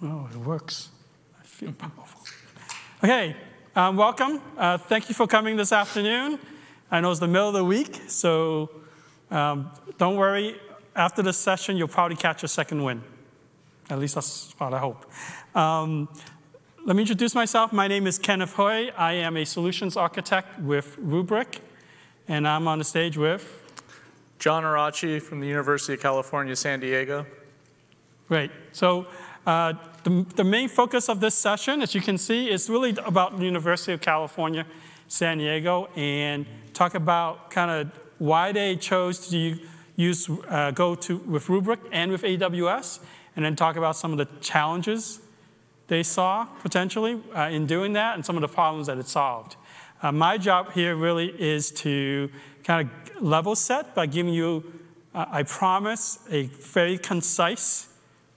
[0.00, 0.90] Oh, it works.
[1.40, 2.20] I feel powerful.
[3.02, 3.34] Okay,
[3.74, 4.40] um, welcome.
[4.56, 6.38] Uh, thank you for coming this afternoon.
[6.88, 8.70] I know it's the middle of the week, so
[9.32, 10.56] um, don't worry.
[10.94, 13.02] After this session, you'll probably catch a second win.
[13.90, 15.04] At least that's what I hope.
[15.56, 16.08] Um,
[16.84, 17.72] let me introduce myself.
[17.72, 18.92] My name is Kenneth Hui.
[18.96, 21.58] I am a solutions architect with Rubrik,
[22.28, 23.64] and I'm on the stage with
[24.38, 27.26] John Arachi from the University of California, San Diego.
[28.28, 28.50] Great.
[28.72, 29.06] So
[29.48, 29.72] uh,
[30.04, 33.46] the, the, main focus of this session, as you can see, is really about the
[33.46, 34.66] University of California,
[35.08, 39.58] San Diego, and talk about kind of why they chose to
[39.96, 43.00] use uh, go to with Rubrik and with AWS,
[43.36, 45.20] and then talk about some of the challenges
[45.86, 49.56] they saw potentially uh, in doing that and some of the problems that it solved.
[50.02, 52.28] Uh, my job here really is to
[52.64, 54.62] kind of level set by giving you,
[55.14, 57.88] uh, I promise, a very concise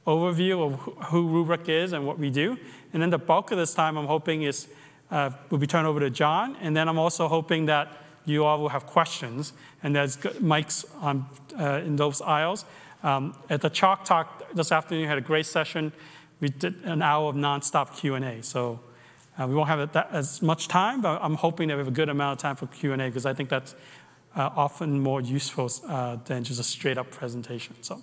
[0.08, 0.80] overview of
[1.10, 2.58] who Rubrik is and what we do.
[2.94, 4.68] And then the bulk of this time, I'm hoping is
[5.12, 6.56] uh, will be turned over to John.
[6.62, 9.54] And then I'm also hoping that you all will have questions.
[9.84, 11.26] And there's mics on,
[11.60, 12.66] uh, in those aisles.
[13.04, 15.92] Um, at the Chalk Talk this afternoon, we had a great session.
[16.40, 18.42] We did an hour of nonstop Q&A.
[18.42, 18.80] So
[19.40, 21.92] uh, we won't have that, as much time, but I'm hoping that we have a
[21.92, 23.76] good amount of time for Q&A because I think that's
[24.36, 27.76] uh, often more useful uh, than just a straight up presentation.
[27.82, 28.02] So.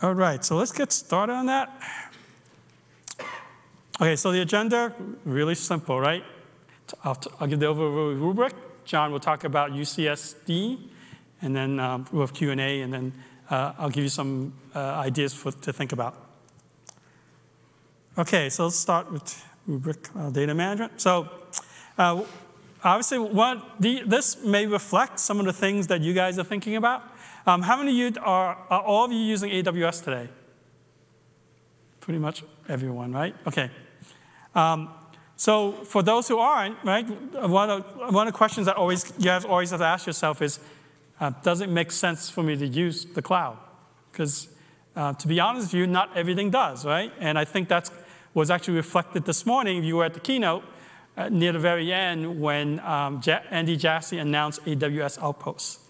[0.00, 1.72] All right, so let's get started on that.
[4.00, 6.22] Okay, so the agenda, really simple, right?
[7.02, 7.16] I'll,
[7.48, 8.52] give the overview Rubrik.
[8.84, 10.78] John will talk about UCSD,
[11.42, 13.12] and then um, we'll have Q&A, and then
[13.50, 16.14] uh, I'll give you some uh, ideas for, to think about.
[18.16, 21.00] Okay, so let's start with Rubrik uh, data management.
[21.00, 21.28] So
[21.98, 22.22] uh,
[22.84, 26.76] obviously, what the, this may reflect some of the things that you guys are thinking
[26.76, 27.02] about.
[27.48, 30.28] Um, how many of you are, are all of you using AWS today?
[31.98, 33.34] Pretty much everyone, right?
[33.46, 33.70] Okay.
[34.54, 34.90] Um,
[35.34, 37.08] so for those who aren't, right,
[37.48, 40.42] one of, one of the questions that always, you have, always have to ask yourself
[40.42, 40.60] is,
[41.20, 43.56] uh, does it make sense for me to use the cloud?
[44.12, 44.48] Because
[44.94, 47.10] uh, to be honest with you, not everything does, right?
[47.18, 47.90] And I think that
[48.34, 49.82] was actually reflected this morning.
[49.84, 50.64] You were at the keynote
[51.16, 55.87] uh, near the very end when um, Andy Jassy announced AWS Outposts.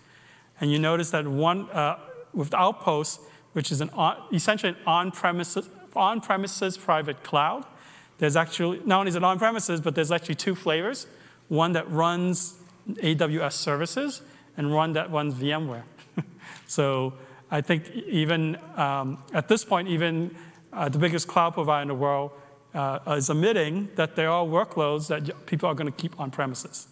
[0.60, 1.98] And you notice that one uh,
[2.32, 3.20] with Outpost,
[3.52, 7.64] which is an on, essentially an on-premises, on-premises private cloud,
[8.18, 11.06] there's actually, not only is it on-premises, but there's actually two flavors.
[11.48, 12.54] One that runs
[12.88, 14.22] AWS services
[14.56, 15.84] and one that runs VMware.
[16.66, 17.14] so
[17.50, 20.34] I think even um, at this point, even
[20.72, 22.32] uh, the biggest cloud provider in the world
[22.74, 26.88] uh, is admitting that there are workloads that people are going to keep on premises.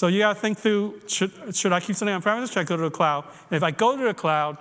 [0.00, 2.54] So you got to think through should, should I keep something on premises?
[2.54, 3.26] Should I go to the cloud?
[3.50, 4.56] And if I go to the cloud,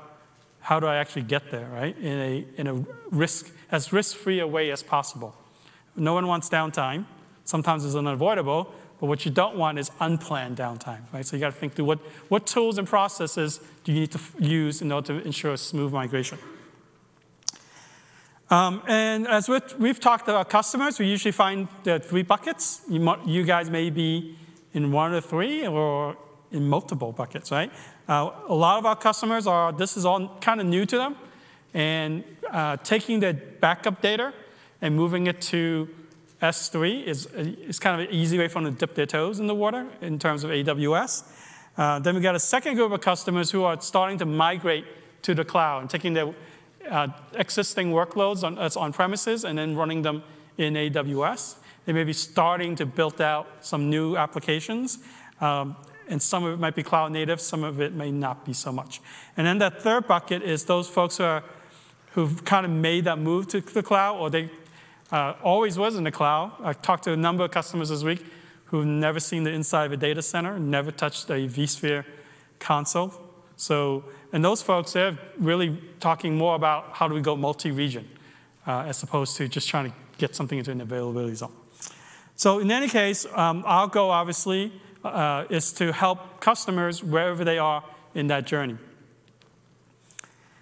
[0.60, 1.98] how do I actually get there, right?
[1.98, 5.34] In a, in a risk, as risk free a way as possible.
[5.96, 7.06] No one wants downtime.
[7.46, 11.26] Sometimes it's unavoidable, but what you don't want is unplanned downtime, right?
[11.26, 14.20] So you got to think through what, what tools and processes do you need to
[14.40, 16.38] use in order to ensure a smooth migration.
[18.50, 22.82] Um, and as we've talked our customers, we usually find the three buckets.
[22.90, 24.36] You, you guys may be
[24.74, 26.16] in one or three or
[26.52, 27.72] in multiple buckets, right?
[28.08, 31.16] Uh, a lot of our customers are, this is all kind of new to them,
[31.74, 34.34] and uh, taking their backup data
[34.82, 35.88] and moving it to
[36.42, 39.48] S3 is, is kind of an easy way for them to dip their toes in
[39.48, 41.24] the water in terms of AWS.
[41.78, 44.86] Uh, then we got a second group of customers who are starting to migrate
[45.22, 46.34] to the cloud and taking their
[46.90, 50.24] uh, existing workloads on, on premises and then running them
[50.58, 51.56] in AWS.
[51.90, 55.00] They may be starting to build out some new applications.
[55.42, 55.76] Um,
[56.08, 58.72] and some of it might be cloud native, some of it may not be so
[58.72, 59.02] much.
[59.36, 61.44] And then that third bucket is those folks who are,
[62.12, 64.52] who've kind of made that move to the cloud, or they
[65.12, 66.52] uh, always was in the cloud.
[66.60, 68.24] I talked to a number of customers this week
[68.66, 72.06] who've never seen the inside of a data center, never touched a vSphere
[72.60, 73.20] console.
[73.56, 78.08] So, and those folks, they're really talking more about how do we go multi-region,
[78.68, 81.59] uh, as opposed to just trying to get something into an availability zone.
[82.40, 84.72] So in any case, um, our goal obviously
[85.04, 87.84] uh, is to help customers wherever they are
[88.16, 88.78] in that journey.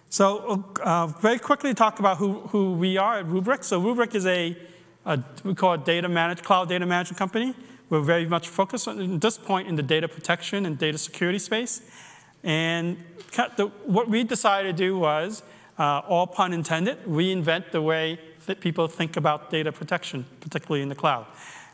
[0.09, 3.63] So uh, very quickly talk about who, who we are at Rubrik.
[3.63, 4.57] So Rubrik is a,
[5.05, 7.53] a we call it data manage, cloud data management company.
[7.91, 11.37] We're very much focused on, at this point in the data protection and data security
[11.37, 11.83] space.
[12.43, 12.97] And
[13.55, 15.43] the, what we decided to do was,
[15.77, 20.89] uh, all pun intended, reinvent the way that people think about data protection, particularly in
[20.89, 21.27] the cloud.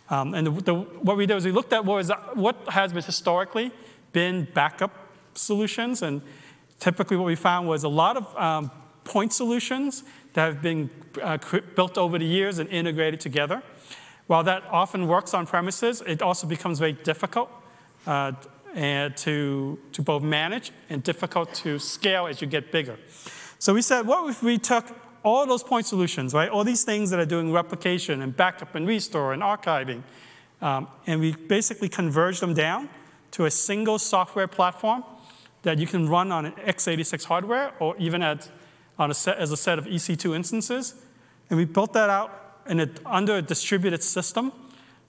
[0.09, 2.93] Um, and the, the, what we did was we looked at what, was, what has
[2.93, 3.71] been historically
[4.11, 4.91] been backup
[5.33, 6.01] solutions.
[6.01, 6.21] And
[6.79, 8.71] typically what we found was a lot of um,
[9.03, 10.03] point solutions
[10.33, 10.89] that have been
[11.21, 11.37] uh,
[11.75, 13.61] built over the years and integrated together.
[14.27, 17.49] While that often works on premises, it also becomes very difficult
[18.07, 18.31] uh,
[18.73, 22.97] and to, to both manage and difficult to scale as you get bigger.
[23.59, 24.85] So we said, what if we took
[25.23, 26.49] all those point solutions, right?
[26.49, 30.03] All these things that are doing replication and backup and restore and archiving,
[30.61, 32.89] um, and we basically converge them down
[33.31, 35.03] to a single software platform
[35.63, 38.49] that you can run on an x86 hardware or even at,
[38.99, 40.95] on a set, as a set of EC2 instances.
[41.49, 44.51] And we built that out in a, under a distributed system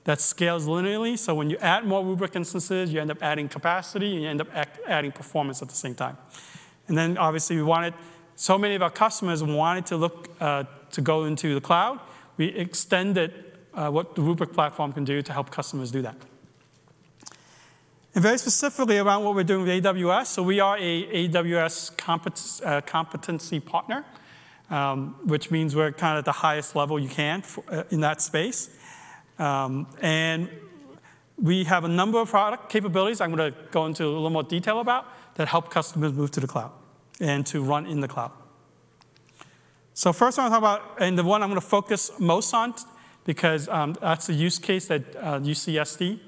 [0.04, 1.18] that scales linearly.
[1.18, 4.40] So when you add more Rubrik instances, you end up adding capacity and you end
[4.40, 4.48] up
[4.86, 6.16] adding performance at the same time.
[6.88, 7.94] And then obviously we wanted,
[8.36, 12.00] so many of our customers wanted to look uh, to go into the cloud.
[12.36, 13.32] We extended
[13.74, 16.16] uh, what the Rubrik platform can do to help customers do that.
[18.14, 22.64] And very specifically around what we're doing with AWS, so we are a AWS compet
[22.64, 24.04] uh, competency partner,
[24.70, 28.00] um, which means we're kind of at the highest level you can for, uh, in
[28.00, 28.70] that space.
[29.38, 30.48] Um, and
[31.36, 34.44] we have a number of product capabilities I'm going to go into a little more
[34.44, 36.70] detail about that help customers move to the cloud
[37.20, 38.32] and to run in the cloud.
[39.94, 42.52] So first I want to talk about, and the one I'm going to focus most
[42.52, 42.74] on,
[43.24, 46.18] because um, that's the use case that uh, UCSD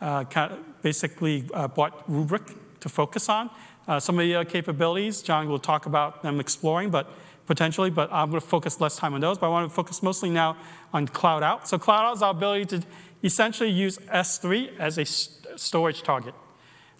[0.00, 3.50] uh, kind of basically uh, bought Rubrik to focus on.
[3.88, 7.10] Uh, some of the other capabilities, John will talk about them exploring, but
[7.46, 9.38] potentially, but I'm going to focus less time on those.
[9.38, 10.56] But I want to focus mostly now
[10.92, 11.68] on Cloud Out.
[11.68, 12.86] So Cloud Out is our ability to
[13.24, 16.34] essentially use S3 as a storage target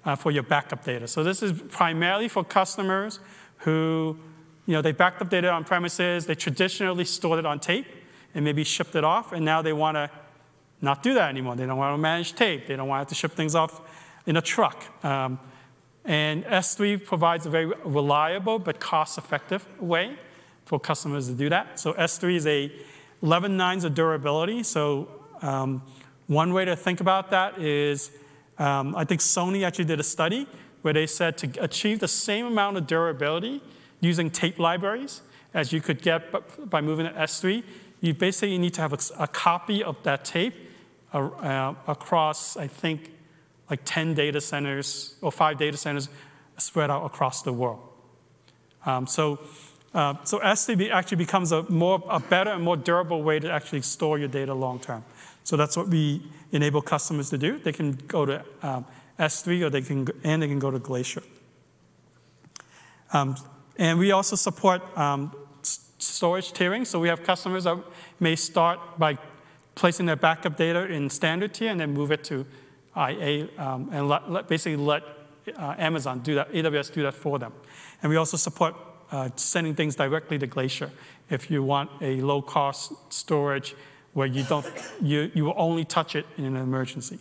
[0.05, 1.07] uh, for your backup data.
[1.07, 3.21] So this is primarily for customers
[3.59, 4.19] who,
[4.67, 7.87] you know, they backed up data on premises, they traditionally stored it on tape
[8.35, 10.11] and maybe shipped it off, and now they want to
[10.81, 11.57] not do that anymore.
[11.57, 12.67] They don't want to manage tape.
[12.67, 13.81] They don't want to ship things off
[14.27, 15.05] in a truck.
[15.05, 15.39] Um,
[16.05, 20.19] and S3 provides a very reliable but cost-effective way
[20.65, 21.79] for customers to do that.
[21.79, 22.73] So S3 is a
[23.23, 24.63] 11 nines of durability.
[24.63, 25.09] So
[25.43, 25.83] um,
[26.27, 28.11] one way to think about that is,
[28.61, 30.47] um, I think Sony actually did a study
[30.83, 33.63] where they said to achieve the same amount of durability
[34.01, 35.23] using tape libraries
[35.55, 37.63] as you could get by moving to S3,
[38.01, 40.55] you basically need to have a, a copy of that tape
[41.13, 43.11] uh, across, I think,
[43.69, 46.09] like 10 data centers or five data centers
[46.57, 47.81] spread out across the world.
[48.87, 49.41] Um, so,
[49.93, 53.83] uh, so S3 actually becomes a, more, a better and more durable way to actually
[53.83, 55.05] store your data long term.
[55.51, 57.59] So that's what we enable customers to do.
[57.59, 58.87] They can go to um,
[59.19, 61.25] S3 or they can, and they can go to Glacier.
[63.13, 63.35] Um,
[63.77, 66.87] and we also support um, storage tiering.
[66.87, 67.83] So we have customers that
[68.21, 69.19] may start by
[69.75, 72.47] placing their backup data in standard tier and then move it to
[72.97, 75.03] IA um, and let, let, basically let
[75.57, 77.53] uh, Amazon do that, AWS do that for them.
[78.05, 78.77] And we also support
[79.11, 80.93] uh, sending things directly to Glacier
[81.29, 83.75] if you want a low cost storage
[84.13, 84.67] where you, don't,
[85.01, 87.19] you, you will only touch it in an emergency.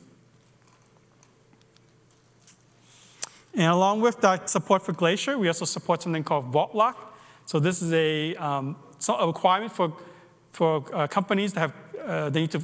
[3.53, 7.18] And along with that support for Glacier, we also support something called Vault Lock.
[7.45, 8.75] So this is a, um,
[9.07, 9.94] a requirement for,
[10.51, 11.74] for uh, companies that have
[12.09, 12.63] uh, they need to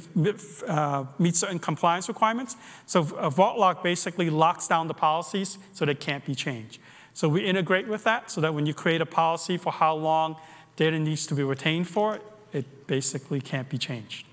[0.66, 2.56] uh, meet certain compliance requirements.
[2.86, 6.80] So a vault lock basically locks down the policies so they can't be changed.
[7.14, 10.36] So we integrate with that so that when you create a policy for how long
[10.74, 12.18] data needs to be retained for,
[12.56, 14.26] it basically can't be changed.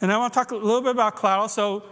[0.00, 1.48] And I want to talk a little bit about cloud.
[1.48, 1.82] So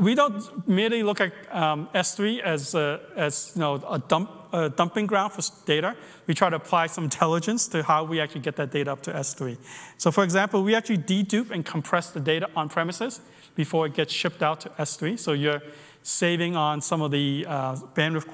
[0.00, 4.70] we don't merely look at um, S3 as, a, as you know, a, dump, a
[4.70, 5.94] dumping ground for data.
[6.26, 9.12] We try to apply some intelligence to how we actually get that data up to
[9.12, 9.58] S3.
[9.98, 13.20] So for example, we actually dedupe and compress the data on premises
[13.54, 15.18] before it gets shipped out to S3.
[15.18, 15.62] So you're
[16.02, 18.26] saving on some of the uh, bandwidth,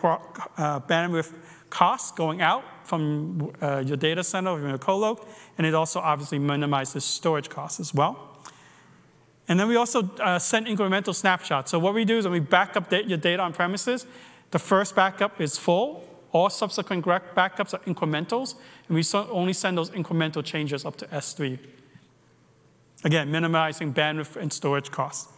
[0.57, 1.33] uh, bandwidth
[1.71, 5.27] costs going out from uh, your data center or your colo,
[5.59, 8.37] and it also obviously minimizes storage costs as well.
[9.49, 11.71] And then we also uh, send incremental snapshots.
[11.71, 14.07] So what we do is when we back up your data on premises,
[14.51, 16.09] the first backup is full.
[16.33, 18.57] All subsequent backups are incrementals,
[18.89, 21.59] and we only send those incremental changes up to S3.
[23.05, 25.33] Again, minimizing bandwidth and storage costs.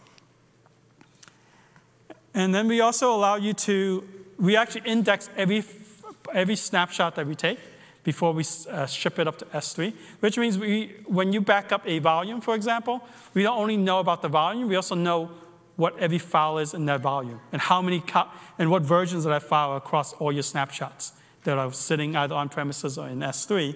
[2.33, 4.07] And then we also allow you to,
[4.37, 5.63] we actually index every,
[6.33, 7.59] every snapshot that we take
[8.03, 11.81] before we uh, ship it up to S3, which means we, when you back up
[11.85, 13.01] a volume, for example,
[13.33, 15.29] we don't only know about the volume, we also know
[15.75, 18.03] what every file is in that volume and how many,
[18.57, 22.49] and what versions of that file across all your snapshots that are sitting either on
[22.49, 23.75] premises or in S3.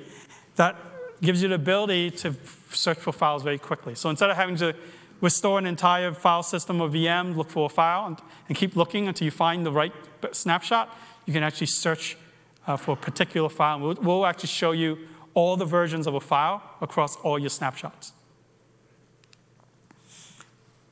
[0.56, 0.76] That
[1.22, 2.36] gives you the ability to
[2.72, 3.96] search for files very quickly.
[3.96, 4.76] So instead of having to
[5.22, 8.18] restore an entire file system or VM, look for a file, and,
[8.50, 9.94] and keep looking until you find the right
[10.34, 10.94] snapshot,
[11.26, 12.18] you can actually search
[12.68, 13.80] uh, for a particular file.
[13.80, 14.98] We'll, we'll actually show you
[15.34, 18.14] all the versions of a file across all your snapshots.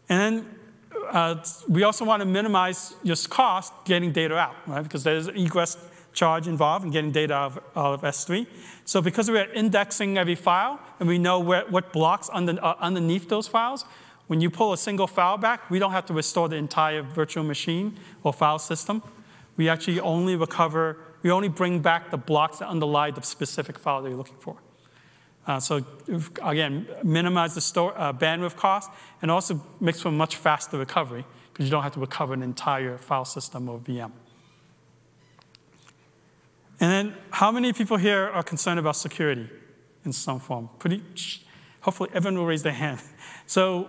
[0.10, 0.56] And then
[1.12, 4.84] uh, we also want to minimize your cost getting data out, right?
[4.84, 5.78] Because there's an egress
[6.14, 8.46] charge involved in getting data out of, out of S3.
[8.86, 13.30] So because we're indexing every file and we know where, what blocks under, uh, underneath
[13.30, 13.86] those files,
[14.28, 17.44] when you pull a single file back, we don't have to restore the entire virtual
[17.44, 19.02] machine or file system.
[19.58, 24.02] We actually only recover, we only bring back the blocks that underlie the specific file
[24.02, 24.58] that you're looking for.
[25.48, 25.84] Uh, so
[26.44, 31.66] again, minimize the store, uh, bandwidth cost and also makes for much faster recovery because
[31.66, 34.12] you don't have to recover an entire file system or VM.
[36.80, 39.50] And then how many people here are concerned about security
[40.06, 40.70] in some form?
[40.80, 41.04] Pretty,
[41.82, 43.00] hopefully everyone will raise their hand.
[43.46, 43.88] So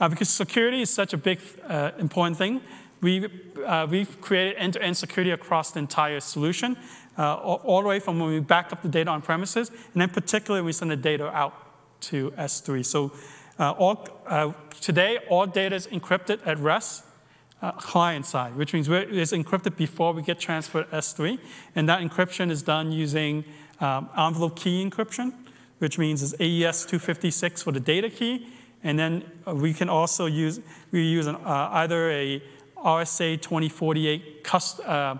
[0.00, 2.60] uh, because security is such a big, uh, important thing,
[3.04, 3.28] we,
[3.66, 6.76] uh, we've created end-to-end security across the entire solution,
[7.18, 10.08] uh, all, the way from when we back up the data on premises, and then
[10.08, 11.54] particularly we send the data out
[12.00, 12.84] to S3.
[12.84, 13.12] So
[13.58, 17.04] uh, all, uh, today, all data is encrypted at rest,
[17.60, 21.38] uh, client side, which means it's encrypted before we get transferred S3.
[21.76, 23.44] And that encryption is done using
[23.80, 25.34] um, envelope key encryption,
[25.78, 28.48] which means it's AES 256 for the data key.
[28.82, 32.42] And then we can also use, we use an, uh, either a
[32.84, 35.16] RSA 2048 cust, uh,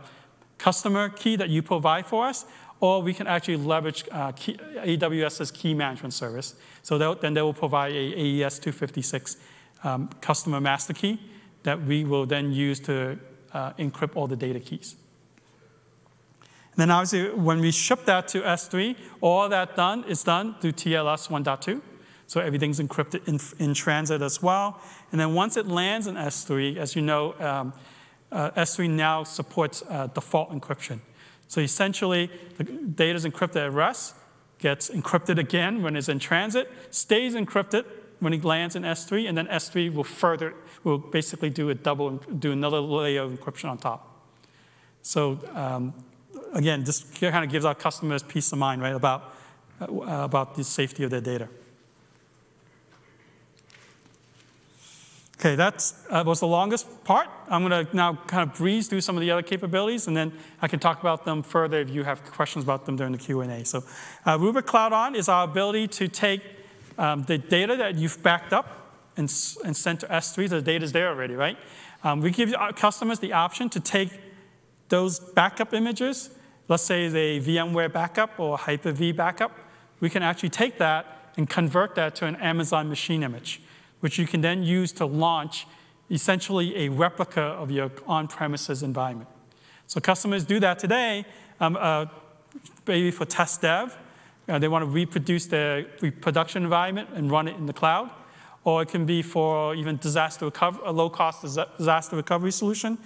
[0.59, 2.44] customer key that you provide for us,
[2.80, 6.54] or we can actually leverage uh, key, AWS's key management service.
[6.83, 9.37] So then they will provide a AES 256
[9.83, 11.21] um, customer master key
[11.62, 13.18] that we will then use to
[13.52, 14.97] uh, encrypt all the data keys.
[16.73, 20.73] And then obviously, when we ship that to S3, all that done is done through
[20.73, 21.80] TLS 1.2.
[22.26, 24.81] So everything's encrypted in, in, transit as well.
[25.12, 27.73] And then once it lands in S3, as you know, um,
[28.33, 31.00] uh, S3 now supports uh, default encryption.
[31.49, 34.14] So essentially, the data is encrypted at rest,
[34.59, 37.85] gets encrypted again when it's in transit, stays encrypted
[38.21, 42.16] when it lands in S3, and then S3 will further, will basically do a double,
[42.16, 44.11] do another layer of encryption on top.
[45.02, 45.93] So um,
[46.54, 49.35] again, this kind of gives our customers peace of mind, right, about,
[49.81, 51.49] uh, about the safety of their data.
[55.45, 57.29] Okay, that uh, was the longest part.
[57.51, 60.33] I'm going to now kind of breeze through some of the other capabilities, and then
[60.63, 63.63] I can talk about them further if you have questions about them during the Q&A.
[63.67, 63.85] So
[64.25, 66.41] uh, Rubrik Cloud On is our ability to take
[66.97, 69.31] um, the data that you've backed up and,
[69.67, 71.59] and sent to S3, so the data is there already, right?
[72.03, 74.19] Um, we give our customers the option to take
[74.89, 76.31] those backup images,
[76.69, 79.53] let's say a VMware backup or Hyper-V backup,
[80.01, 83.61] we can actually take that and convert that to an Amazon machine image
[84.04, 85.66] which you can then use to launch
[86.11, 89.30] essentially a replica of your on-premises environment.
[89.87, 91.25] So customers do that today,
[91.58, 92.04] um, uh,
[92.87, 93.96] maybe for test dev.
[94.46, 95.84] Uh, they want to reproduce their
[96.20, 98.11] production environment and run it in the cloud.
[98.64, 101.40] Or it can be for even disaster recovery, a low-cost
[101.78, 102.99] disaster recovery solution.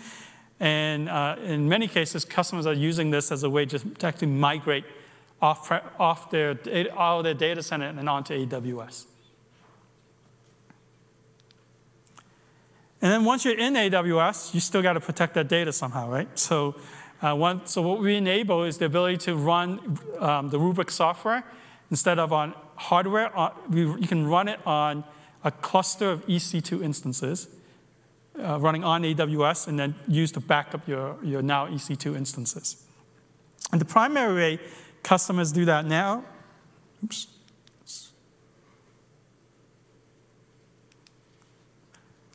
[0.58, 4.84] And uh, in many cases, customers are using this as a way to actually migrate
[5.40, 6.58] off, off their,
[6.96, 9.04] of their data center and onto AWS.
[13.00, 16.28] And then once you're in AWS, you still got to protect that data somehow, right?
[16.38, 16.74] So,
[17.22, 21.44] uh, one, so what we enable is the ability to run um, the Rubrik software
[21.90, 23.36] instead of on hardware.
[23.38, 25.04] Uh, we, you can run it on
[25.44, 27.48] a cluster of EC2 instances
[28.38, 32.84] uh, running on AWS and then use to back up your, your now EC2 instances.
[33.72, 34.60] And the primary way
[35.02, 36.24] customers do that now,
[37.04, 37.28] oops,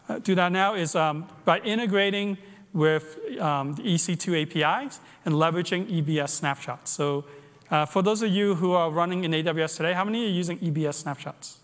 [0.10, 2.38] Uh, do that now is um, by integrating
[2.74, 6.92] with um, the EC2 APIs and leveraging EBS snapshots.
[6.92, 7.26] So
[7.70, 10.60] uh, for those of you who are running in AWS today, how many are using
[10.60, 11.60] EBS snapshots?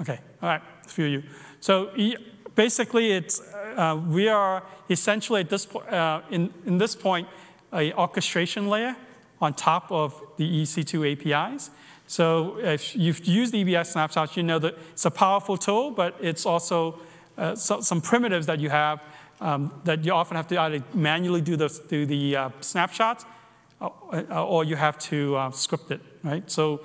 [0.00, 1.22] Okay, all right, a few of you.
[1.60, 2.16] So e
[2.54, 3.40] basically, it's,
[3.76, 7.28] uh, we are essentially at this, uh, in, in this point,
[7.72, 8.96] a orchestration layer
[9.40, 11.70] on top of the EC2 APIs.
[12.06, 16.46] So if you've used EBS snapshots, you know that it's a powerful tool, but it's
[16.46, 17.00] also
[17.36, 19.02] uh, so, some primitives that you have
[19.40, 23.24] um, that you often have to either manually do the, do the uh, snapshots
[23.80, 23.88] uh,
[24.44, 26.50] or you have to uh, script it, right?
[26.50, 26.80] So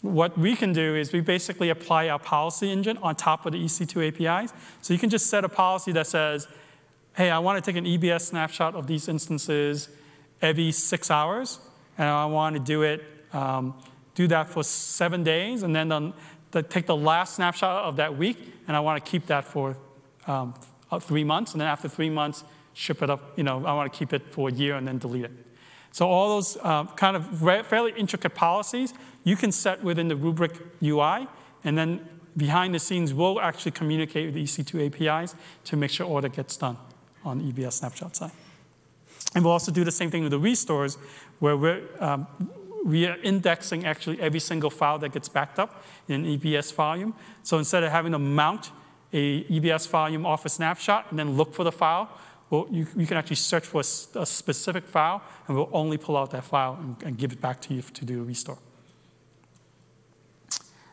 [0.00, 3.62] what we can do is we basically apply our policy engine on top of the
[3.62, 4.52] EC2 APIs.
[4.80, 6.48] So you can just set a policy that says,
[7.14, 9.88] hey, I want to take an EBS snapshot of these instances
[10.40, 11.60] every six hours,
[11.98, 13.74] and I want to do it um,
[14.14, 16.12] do that for seven days, and then the,
[16.50, 18.38] the, take the last snapshot of that week,
[18.68, 19.76] and I want to keep that for
[20.26, 20.54] um,
[20.90, 21.52] uh, three months.
[21.52, 24.22] And then after three months, ship it up, you know, I want to keep it
[24.30, 25.32] for a year and then delete it.
[25.92, 30.58] So all those uh, kind of fairly intricate policies you can set within the Rubrik
[30.82, 31.28] UI,
[31.64, 36.06] and then behind the scenes, we'll actually communicate with the EC2 APIs to make sure
[36.06, 36.76] all that gets done
[37.24, 38.32] on EBS snapshot side.
[39.34, 40.96] And we'll also do the same thing with the restores,
[41.38, 42.26] where we're, um,
[42.84, 47.14] we are indexing actually every single file that gets backed up in an EBS volume.
[47.42, 48.70] So instead of having to mount
[49.12, 52.08] a EBS volume off a snapshot and then look for the file,
[52.50, 56.18] well, you, you can actually search for a, a, specific file, and we'll only pull
[56.18, 58.58] out that file and, and give it back to you to do a restore.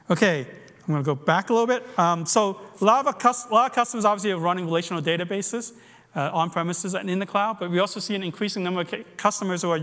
[0.10, 0.48] Okay,
[0.88, 1.86] I'm going to go back a little bit.
[2.00, 3.14] Um, so a lot, of
[3.52, 5.74] a lot of customers obviously are running relational databases
[6.16, 9.18] uh, on premises and in the cloud, but we also see an increasing number of
[9.18, 9.82] customers who are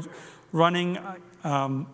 [0.53, 0.99] running
[1.45, 1.87] um,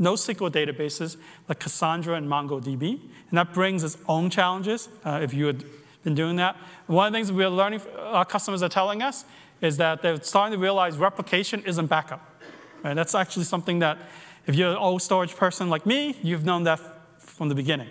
[0.00, 1.16] NoSQL databases
[1.48, 5.64] like Cassandra and MongoDB, and that brings its own challenges uh, if you had
[6.04, 6.56] been doing that.
[6.86, 9.24] One of the things we're learning, our customers are telling us,
[9.60, 12.42] is that they're starting to realize replication isn't backup.
[12.82, 12.94] Right?
[12.94, 13.98] That's actually something that,
[14.46, 16.80] if you're an old storage person like me, you've known that
[17.18, 17.88] from the beginning.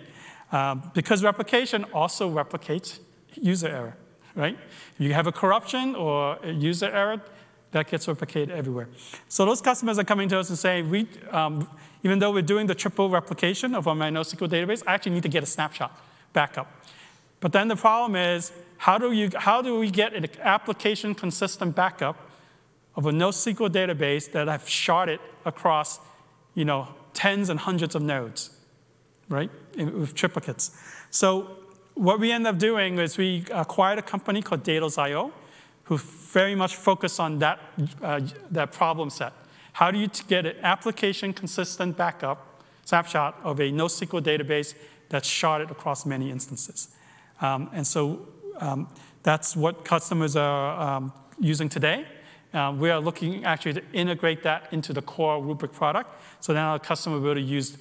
[0.52, 3.00] Um, because replication also replicates
[3.34, 3.96] user error,
[4.34, 4.56] right?
[4.94, 7.20] If you have a corruption or a user error,
[7.76, 8.88] that gets replicated everywhere.
[9.28, 11.68] So those customers are coming to us and saying, we, um,
[12.02, 15.28] even though we're doing the triple replication of our NoSQL database, I actually need to
[15.28, 15.92] get a snapshot
[16.32, 16.68] backup.
[17.40, 21.76] But then the problem is, how do, you, how do we get an application consistent
[21.76, 22.16] backup
[22.94, 26.00] of a NoSQL database that I've sharded across
[26.54, 28.56] you know, tens and hundreds of nodes,
[29.28, 30.74] right, with triplicates?
[31.10, 31.58] So
[31.94, 35.32] what we end up doing is we acquired a company called Datos.io,
[35.86, 37.58] who very much focus on that,
[38.02, 39.32] uh, that problem set.
[39.72, 44.74] How do you get an application consistent backup snapshot of a NoSQL database
[45.08, 46.88] that's sharded across many instances?
[47.40, 48.26] Um, and so
[48.58, 48.88] um,
[49.22, 52.06] that's what customers are um, using today.
[52.52, 56.10] Um, we are looking actually to integrate that into the core Rubrik product.
[56.40, 57.78] So now a customer will be able to use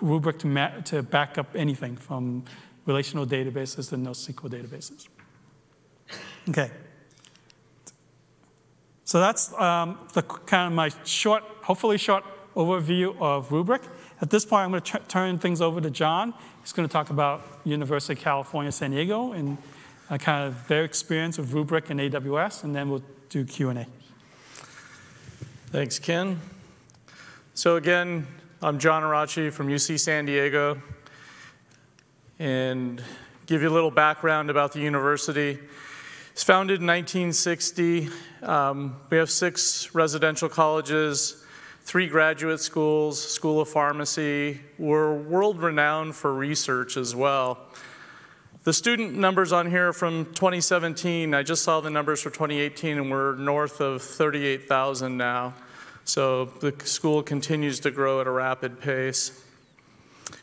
[0.00, 2.44] Rubrik to, to back up anything from
[2.86, 5.08] relational databases to NoSQL databases.
[6.48, 6.70] Okay.
[9.08, 13.82] So that's um, the kind of my short, hopefully short overview of Rubrik.
[14.20, 16.34] At this point, I'm going to turn things over to John.
[16.60, 19.56] He's going to talk about University of California, San Diego, and
[20.10, 23.86] uh, kind of their experience with Rubrik and AWS, and then we'll do Q&A.
[25.68, 26.38] Thanks, Ken.
[27.54, 28.26] So again,
[28.60, 30.82] I'm John Arachi from UC San Diego,
[32.38, 33.02] and
[33.46, 35.60] give you a little background about the university.
[36.38, 38.10] It's founded in 1960.
[38.44, 41.44] Um, we have six residential colleges,
[41.82, 44.60] three graduate schools, School of Pharmacy.
[44.78, 47.58] We're world renowned for research as well.
[48.62, 53.10] The student numbers on here from 2017, I just saw the numbers for 2018, and
[53.10, 55.54] we're north of 38,000 now.
[56.04, 59.42] So the school continues to grow at a rapid pace,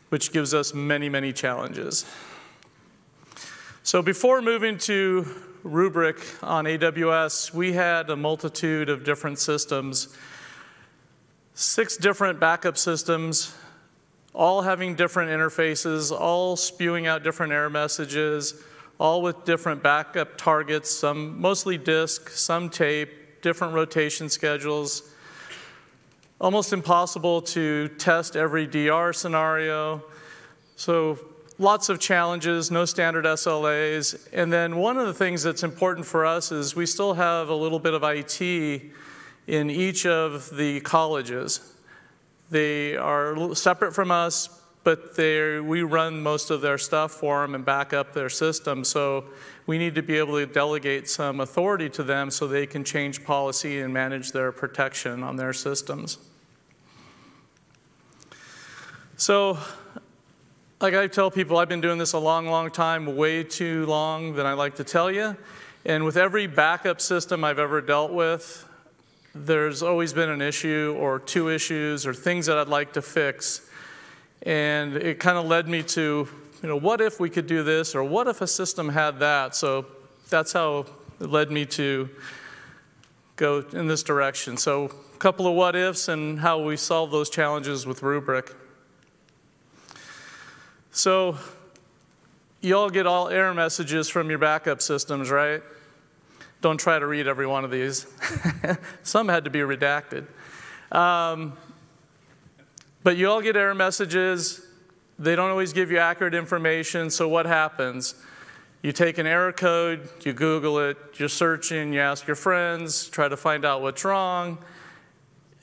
[0.10, 2.04] which gives us many, many challenges.
[3.84, 10.16] So before moving to Rubrik on AWS, we had a multitude of different systems,
[11.56, 13.56] six different backup systems,
[14.32, 18.62] all having different interfaces, all spewing out different error messages,
[19.00, 25.02] all with different backup targets, some mostly disk, some tape, different rotation schedules.
[26.40, 30.04] Almost impossible to test every DR scenario.
[30.76, 31.18] So
[31.58, 34.28] lots of challenges, no standard SLAs.
[34.34, 37.56] And then one of the things that's important for us is we still have a
[37.56, 38.42] little bit of IT
[39.48, 41.74] in each of the colleges.
[42.50, 47.66] They are separate from us, but we run most of their stuff for them and
[47.66, 48.84] back up their system.
[48.84, 49.26] So
[49.66, 53.24] we need to be able to delegate some authority to them so they can change
[53.24, 56.20] policy and manage their protection on their systems.
[59.18, 59.58] So
[60.86, 64.36] like I tell people, I've been doing this a long, long time, way too long
[64.36, 65.36] than I like to tell you.
[65.84, 68.70] And with every backup system I've ever dealt with,
[69.34, 73.68] there's always been an issue or two issues or things that I'd like to fix.
[74.44, 76.28] And it kind of led me to,
[76.62, 79.56] you know, what if we could do this or what if a system had that?
[79.56, 79.88] So
[80.30, 80.86] that's how
[81.20, 82.12] it led me to
[83.38, 84.56] go in this direction.
[84.56, 88.54] So a couple of what ifs and how we solve those challenges with Rubrik.
[90.96, 91.38] So
[92.62, 95.62] you all get all error messages from your backup systems, right?
[96.62, 98.08] Don't try to read every one of these.
[99.04, 100.26] Some had to be redacted.
[100.94, 101.58] Um,
[103.04, 104.66] but you all get error messages.
[105.20, 107.10] They don't always give you accurate information.
[107.10, 108.16] So what happens?
[108.82, 113.28] You take an error code, you Google it, you're searching, you ask your friends, try
[113.28, 114.60] to find out what's wrong,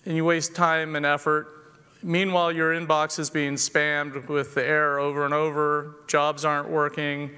[0.05, 1.62] and you waste time and effort.
[2.03, 7.31] Meanwhile, your inbox is being spammed with the error over and over, jobs aren't working.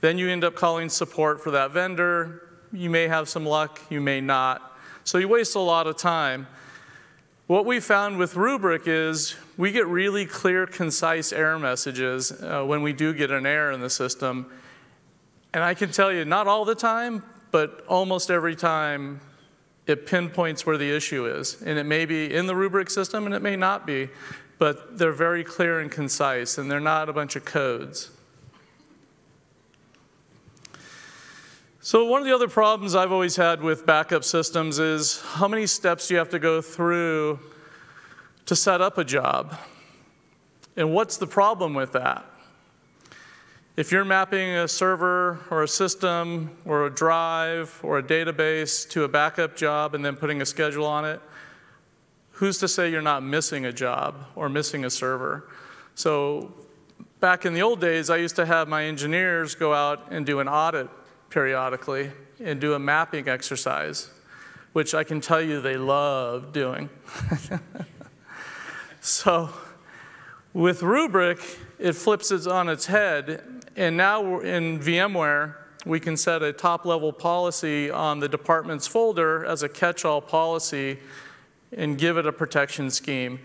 [0.00, 2.42] Then you end up calling support for that vendor.
[2.72, 4.78] You may have some luck, you may not.
[5.04, 6.46] So you waste a lot of time.
[7.46, 12.82] What we found with Rubrik is we get really clear, concise error messages uh, when
[12.82, 14.46] we do get an error in the system.
[15.52, 19.20] And I can tell you, not all the time, but almost every time,
[19.90, 21.60] it pinpoints where the issue is.
[21.62, 24.08] And it may be in the Rubrik system and it may not be,
[24.58, 28.10] but they're very clear and concise, and they're not a bunch of codes.
[31.80, 35.66] So, one of the other problems I've always had with backup systems is how many
[35.66, 37.40] steps you have to go through
[38.44, 39.58] to set up a job?
[40.76, 42.29] And what's the problem with that?
[43.80, 49.04] If you're mapping a server or a system or a drive or a database to
[49.04, 51.18] a backup job and then putting a schedule on it,
[52.32, 55.48] who's to say you're not missing a job or missing a server?
[55.94, 56.52] So,
[57.20, 60.40] back in the old days, I used to have my engineers go out and do
[60.40, 60.90] an audit
[61.30, 64.10] periodically and do a mapping exercise,
[64.74, 66.90] which I can tell you they love doing.
[69.00, 69.48] so,
[70.52, 75.54] with Rubrik, it flips it on its head and now in VMware,
[75.86, 80.20] we can set a top level policy on the department's folder as a catch all
[80.20, 80.98] policy
[81.72, 83.40] and give it a protection scheme.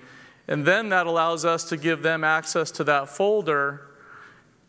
[0.47, 3.95] And then that allows us to give them access to that folder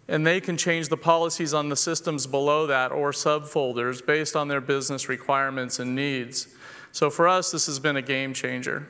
[0.08, 4.48] and they can change the policies on the systems below that or subfolders based on
[4.48, 6.48] their business requirements and needs.
[6.92, 8.88] So for us, this has been a game changer.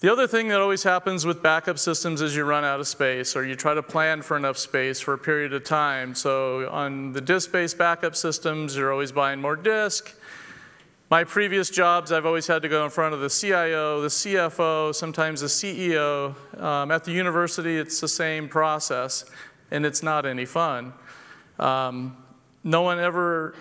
[0.00, 3.34] The other thing that always happens with backup systems is you run out of space
[3.34, 6.14] or you try to plan for enough space for a period of time.
[6.14, 10.14] So on the disk-based backup systems, you're always buying more disk.
[11.08, 14.94] My previous jobs, I've always had to go in front of the CIO, the CFO,
[14.94, 16.34] sometimes the CEO.
[16.60, 19.24] Um, at the university, it's the same process,
[19.70, 20.92] and it's not any fun.
[21.58, 22.18] Um,
[22.62, 23.54] no one ever,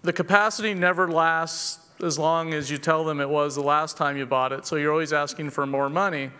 [0.00, 4.16] the capacity never lasts as long as you tell them it was the last time
[4.16, 4.66] you bought it.
[4.66, 6.30] So you're always asking for more money.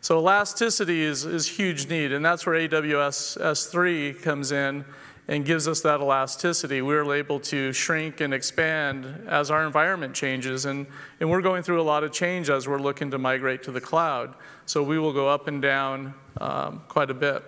[0.00, 4.84] So elasticity is, is huge need, and that's where AWS S3 comes in
[5.28, 6.82] and gives us that elasticity.
[6.82, 10.88] We're able to shrink and expand as our environment changes, and,
[11.20, 13.80] and we're going through a lot of change as we're looking to migrate to the
[13.80, 14.34] cloud.
[14.66, 17.44] So we will go up and down um, quite a bit.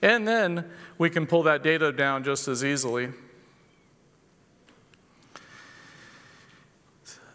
[0.00, 3.08] And then we can pull that data down just as easily.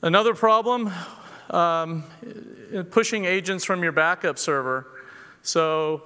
[0.04, 0.94] Another problem,
[1.50, 2.04] um,
[2.92, 4.86] pushing agents from your backup server.
[5.42, 6.04] So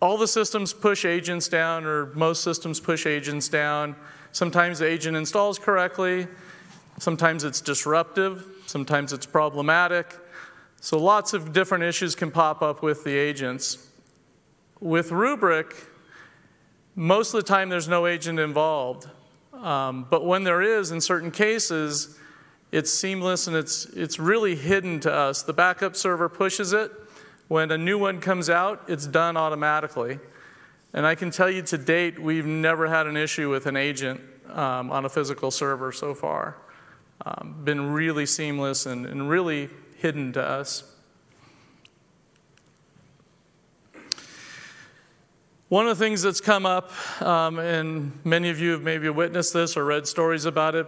[0.00, 3.96] all the systems push agents down, or most systems push agents down.
[4.30, 6.28] Sometimes the agent installs correctly,
[7.00, 10.16] sometimes it's disruptive, sometimes it's problematic.
[10.80, 13.88] So lots of different issues can pop up with the agents.
[14.78, 15.74] With Rubrik,
[16.94, 19.08] most of the time there's no agent involved.
[19.52, 22.16] Um, but when there is, in certain cases,
[22.72, 25.42] it's seamless and it's, it's really hidden to us.
[25.42, 26.90] The backup server pushes it.
[27.48, 30.18] When a new one comes out, it's done automatically.
[30.92, 34.20] And I can tell you to date, we've never had an issue with an agent
[34.50, 36.56] um, on a physical server so far.
[37.24, 40.84] Um, been really seamless and, and really hidden to us.
[45.68, 49.52] One of the things that's come up, um, and many of you have maybe witnessed
[49.52, 50.86] this or read stories about it,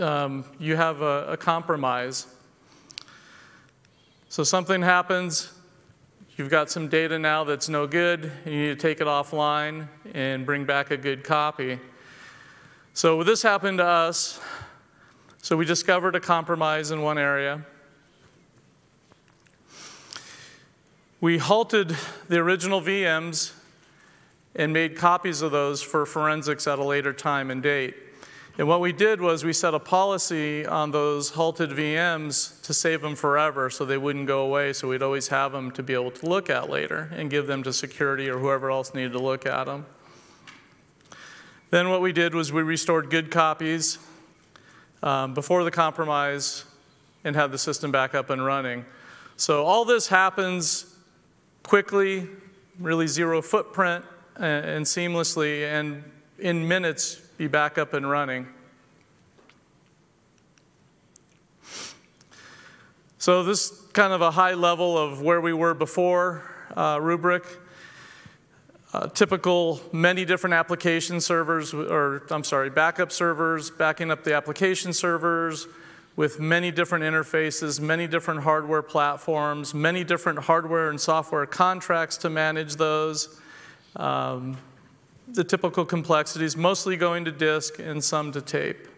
[0.00, 2.26] um, you have a, a compromise.
[4.28, 5.52] So something happens,
[6.36, 10.46] you've got some data now that's no good, you need to take it offline and
[10.46, 11.78] bring back a good copy.
[12.94, 14.40] So this happened to us.
[15.42, 17.64] So we discovered a compromise in one area.
[21.20, 21.96] We halted
[22.28, 23.52] the original VMs
[24.54, 27.94] and made copies of those for forensics at a later time and date.
[28.58, 33.00] And what we did was we set a policy on those halted VMs to save
[33.00, 36.10] them forever so they wouldn't go away, so we'd always have them to be able
[36.10, 39.46] to look at later and give them to security or whoever else needed to look
[39.46, 39.86] at them.
[41.70, 43.98] Then what we did was we restored good copies
[45.02, 46.66] um, before the compromise
[47.24, 48.84] and had the system back up and running.
[49.36, 50.94] So all this happens
[51.62, 52.28] quickly,
[52.78, 54.04] really zero footprint
[54.36, 56.04] and, and seamlessly, and
[56.38, 58.46] in minutes be back up and running.
[63.18, 66.48] So, this kind of a high level of where we were before.
[66.76, 67.44] uh, Rubrik.
[68.92, 74.92] Uh, typical many different application servers, or I'm sorry, backup servers, backing up the application
[74.92, 75.66] servers
[76.14, 82.30] with many different interfaces, many different hardware platforms, many different hardware and software contracts to
[82.30, 83.40] manage those.
[83.96, 84.58] Um,
[85.34, 88.88] the typical complexities, mostly going to disk and some to tape.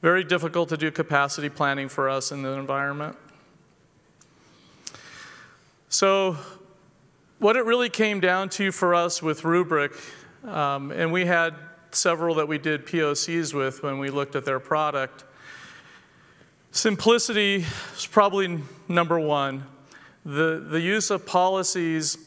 [0.00, 3.16] Very difficult to do capacity planning for us in the environment.
[5.88, 6.36] So
[7.38, 9.94] what it really came down to for us with Rubrik,
[10.46, 11.54] um, and we had
[11.90, 15.24] several that we did POCs with when we looked at their product,
[16.70, 17.64] simplicity
[17.96, 19.64] is probably number one.
[20.24, 22.18] The, the use of policies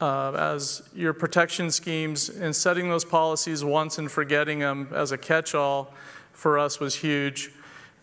[0.00, 5.18] uh, as your protection schemes and setting those policies once and forgetting them as a
[5.18, 5.92] catch-all
[6.32, 7.50] for us was huge.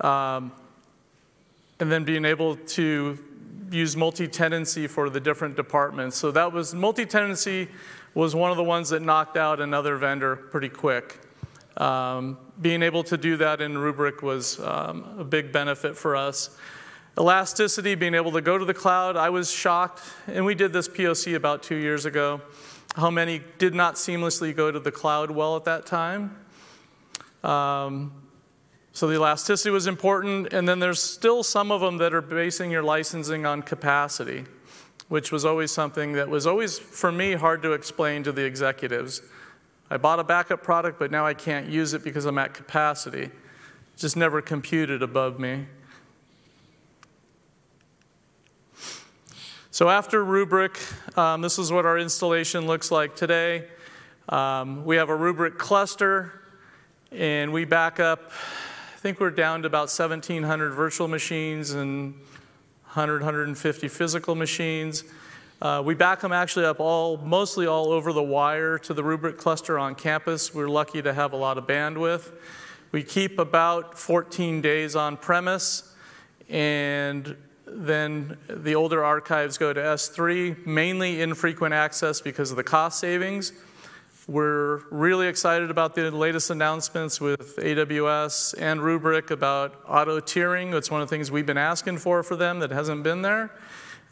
[0.01, 0.51] Um,
[1.79, 3.17] and then being able to
[3.71, 6.17] use multi-tenancy for the different departments.
[6.17, 7.67] So that was, multi-tenancy
[8.13, 11.19] was one of the ones that knocked out another vendor pretty quick.
[11.77, 16.55] Um, being able to do that in Rubrik was um, a big benefit for us.
[17.17, 20.89] Elasticity, being able to go to the cloud, I was shocked, and we did this
[20.89, 22.41] POC about two years ago,
[22.97, 26.35] how many did not seamlessly go to the cloud well at that time.
[27.41, 28.11] Um,
[28.91, 32.69] so the elasticity was important, and then there's still some of them that are basing
[32.69, 34.43] your licensing on capacity,
[35.07, 39.21] which was always something that was always, for me, hard to explain to the executives.
[39.89, 43.23] I bought a backup product, but now I can't use it because I'm at capacity.
[43.23, 43.31] It
[43.97, 45.67] just never computed above me.
[49.75, 50.77] So after Rubrik,
[51.17, 53.67] um, this is what our installation looks like today.
[54.29, 56.31] Um, we have a Rubrik cluster,
[57.11, 62.13] and we back up I think we're down to about 1,700 virtual machines and
[62.83, 65.03] 100, 150 physical machines.
[65.61, 69.35] Uh, we back them actually up all, mostly all over the wire to the Rubrik
[69.35, 70.55] cluster on campus.
[70.55, 72.31] We're lucky to have a lot of bandwidth.
[72.93, 75.93] We keep about 14 days on premise,
[76.47, 77.35] and
[77.67, 83.53] then the older archives go to S3, mainly infrequent access because of the cost savings.
[84.27, 90.73] We're really excited about the latest announcements with AWS and Rubrik about auto tiering.
[90.73, 93.51] It's one of the things we've been asking for for them that hasn't been there.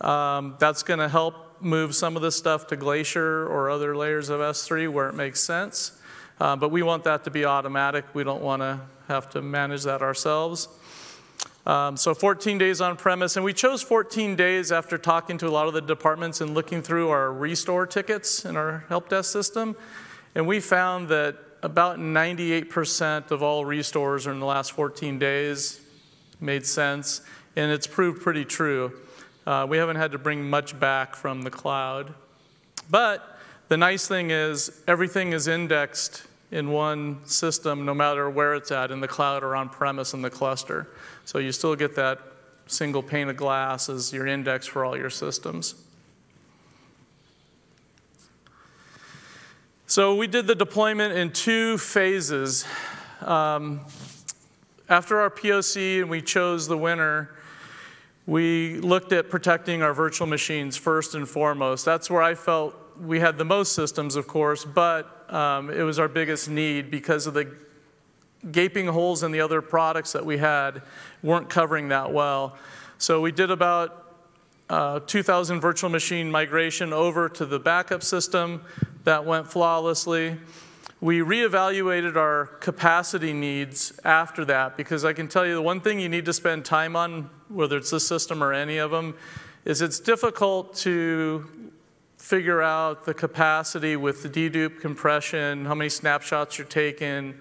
[0.01, 4.29] Um, that's going to help move some of this stuff to Glacier or other layers
[4.29, 5.99] of S3 where it makes sense.
[6.39, 8.05] Uh, but we want that to be automatic.
[8.13, 10.67] We don't want to have to manage that ourselves.
[11.65, 15.49] Um, so 14 days on premise, and we chose 14 days after talking to a
[15.49, 19.77] lot of the departments and looking through our restore tickets in our help desk system.
[20.35, 25.79] And we found that about 98% of all restores in the last 14 days
[26.41, 27.21] made sense,
[27.55, 28.91] and it's proved pretty true.
[29.47, 32.13] Uh, we haven't had to bring much back from the cloud.
[32.89, 38.71] But the nice thing is everything is indexed in one system no matter where it's
[38.71, 40.87] at, in the cloud or on premise in the cluster.
[41.25, 42.19] So you still get that
[42.67, 45.73] single pane of glass as your index for all your systems.
[49.87, 52.65] So we did the deployment in two phases.
[53.21, 53.81] Um,
[54.87, 57.31] after our POC and we chose the winner,
[58.27, 61.83] we looked at protecting our virtual machines first and foremost.
[61.83, 65.99] That's where I felt we had the most systems, of course, but um, it was
[65.99, 67.55] our biggest need because of the
[68.51, 70.81] gaping holes in the other products that we had
[71.21, 72.57] weren't covering that well.
[72.97, 74.03] So we did about
[74.69, 78.63] uh, 2,000 virtual machine migration over to the backup system.
[79.03, 80.37] That went flawlessly.
[81.01, 85.99] We reevaluated our capacity needs after that because I can tell you the one thing
[85.99, 89.15] you need to spend time on, whether it's this system or any of them,
[89.65, 91.62] is it's difficult to
[92.23, 97.33] figure out the capacity with the dedupe compression, how many snapshots you're taking,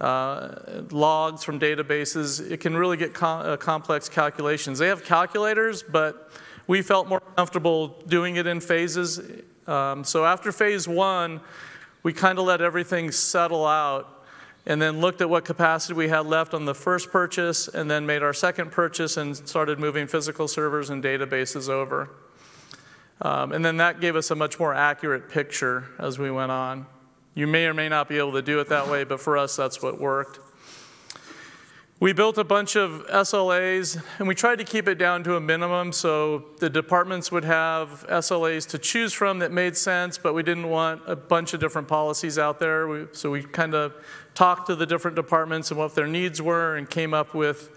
[0.00, 2.48] uh, logs from databases.
[2.48, 4.78] It can really get com uh, complex calculations.
[4.78, 6.30] They have calculators, but
[6.68, 9.20] we felt more comfortable doing it in phases.
[9.66, 11.40] Um, so after phase one,
[12.04, 14.24] we kind of let everything settle out
[14.64, 18.06] and then looked at what capacity we had left on the first purchase and then
[18.06, 22.10] made our second purchase and started moving physical servers and databases over.
[23.22, 26.86] Um, and then that gave us a much more accurate picture as we went on.
[27.34, 29.56] You may or may not be able to do it that way, but for us,
[29.56, 30.40] that's what worked.
[32.00, 35.40] We built a bunch of SLAs and we tried to keep it down to a
[35.40, 40.42] minimum so the departments would have SLAs to choose from that made sense, but we
[40.42, 42.88] didn't want a bunch of different policies out there.
[42.88, 43.92] We, so we kind of
[44.34, 47.68] talked to the different departments and what their needs were and came up with,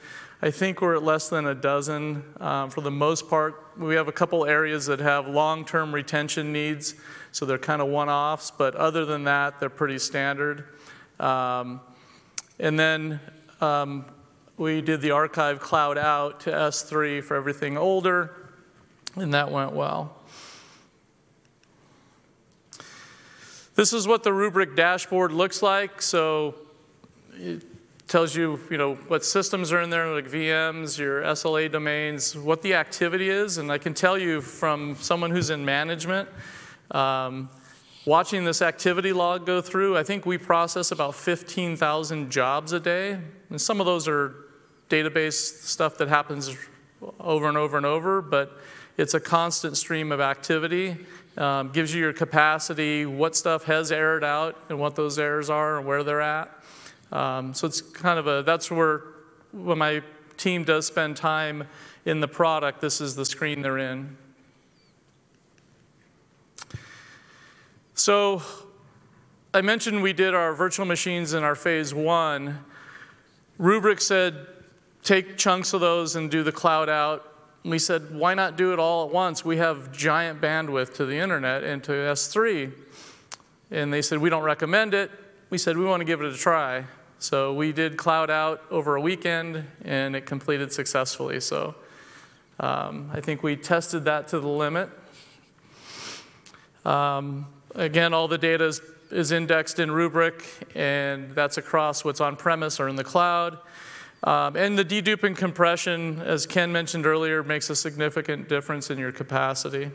[0.44, 2.22] I think we're at less than a dozen.
[2.42, 6.96] Um, for the most part, we have a couple areas that have long-term retention needs,
[7.32, 10.66] so they're kind of one-offs, but other than that, they're pretty standard.
[11.18, 11.80] Um,
[12.60, 13.22] and then
[13.62, 14.04] um,
[14.58, 18.36] we did the archive cloud out to S3 for everything older,
[19.16, 20.14] and that went well.
[23.76, 26.02] This is what the Rubrik dashboard looks like.
[26.02, 26.56] So
[27.36, 27.64] it
[28.14, 32.62] tells you, you know, what systems are in there, like VMs, your SLA domains, what
[32.62, 33.58] the activity is.
[33.58, 36.30] And I can tell you from someone who's in management,
[36.92, 37.50] um,
[38.06, 43.18] watching this activity log go through, I think we process about 15,000 jobs a day.
[43.50, 44.36] And some of those are
[44.92, 46.56] database stuff that happens
[47.20, 48.60] over and over and over, but
[48.96, 50.98] it's a constant stream of activity
[51.36, 55.80] um, gives you your capacity, what stuff has errored out, and what those errors are,
[55.80, 56.63] and where they're at.
[57.14, 59.04] Um, so it's kind of a, that's where,
[59.52, 60.02] when my
[60.36, 61.68] team does spend time
[62.06, 64.18] in the product, this is the screen they're in.
[67.94, 68.42] So
[69.54, 72.66] I mentioned we did our virtual machines in our phase one.
[73.60, 74.48] Rubrik said,
[75.04, 77.30] take chunks of those and do the cloud out.
[77.64, 79.46] We said, why not do it all at once?
[79.46, 82.74] We have giant bandwidth to the internet and to S3.
[83.70, 85.12] And they said, we don't recommend it.
[85.52, 86.86] We said, we want to give it a try.
[87.24, 91.40] So we did cloud out over a weekend and it completed successfully.
[91.40, 91.74] So
[92.60, 94.90] um, I think we tested that to the limit.
[96.84, 100.44] Um, again, all the data is, is indexed in Rubrik
[100.76, 103.58] and that's across what's on premise or in the cloud.
[104.26, 109.14] Um, and the deduping compression, as Ken mentioned earlier, makes a significant difference in your
[109.14, 109.92] capacity.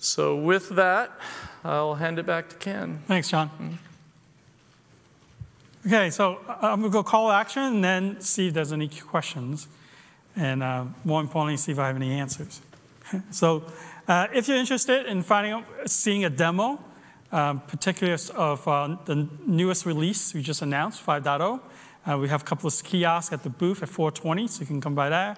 [0.00, 1.12] So with that,
[1.62, 3.04] I'll hand it back to Ken.
[3.06, 3.78] Thanks, John.
[5.86, 8.86] Okay, so uh, I'm going to go call action and then see if there's any
[8.88, 9.66] questions.
[10.36, 12.60] And uh, more importantly, see if I have any answers.
[13.30, 13.64] so
[14.06, 16.78] uh, if you're interested in finding out, seeing a demo,
[17.32, 21.60] um, particularly of uh, the newest release we just announced, 5.0.
[22.06, 24.82] Uh, we have a couple of kiosks at the booth at 420, so you can
[24.82, 25.34] come by there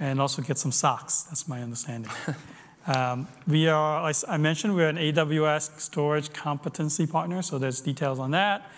[0.00, 1.24] and also get some socks.
[1.24, 2.10] That's my understanding.
[2.86, 8.18] um, we are, as I mentioned, we're an AWS storage competency partner, so there's details
[8.18, 8.70] on that.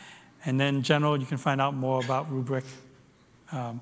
[0.46, 2.64] And then in general, you can find out more about Rubrik
[3.52, 3.80] um,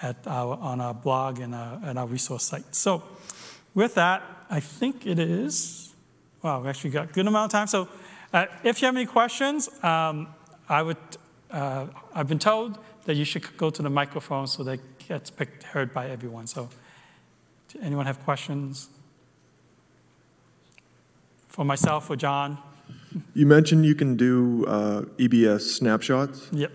[0.00, 2.74] at our, on our blog and our, uh, at our resource site.
[2.74, 3.02] So
[3.74, 5.92] with that, I think it is
[6.42, 7.68] Wow, we actually got a good amount of time.
[7.68, 7.88] So
[8.32, 10.26] uh, if you have any questions, um,
[10.68, 10.96] I would,
[11.52, 15.62] uh, I've been told that you should go to the microphone so that gets picked,
[15.62, 16.48] heard by everyone.
[16.48, 16.68] So
[17.80, 18.88] anyone have questions?
[21.46, 22.58] For myself or John?
[23.34, 26.48] You mentioned you can do uh, EBS snapshots.
[26.52, 26.72] Yep.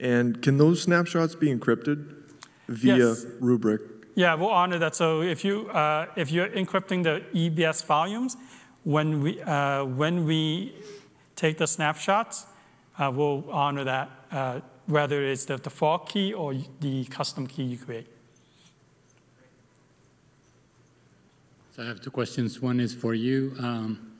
[0.00, 2.14] And can those snapshots be encrypted
[2.68, 3.24] via yes.
[3.40, 3.80] Rubrik?
[4.14, 4.94] Yeah, we'll honor that.
[4.94, 8.36] So if you uh, if you're encrypting the EBS volumes,
[8.86, 10.72] when we, uh, when we
[11.34, 12.46] take the snapshots,
[12.98, 17.76] uh, we'll honor that, uh, whether it's the default key or the custom key you
[17.76, 18.06] create.
[21.74, 22.62] So I have two questions.
[22.62, 23.54] One is for you.
[23.58, 24.15] Um,